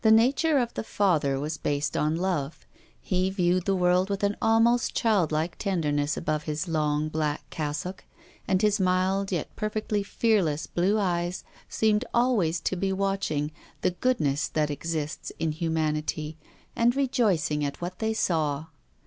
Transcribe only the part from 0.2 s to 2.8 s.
ture of the Father was based on love.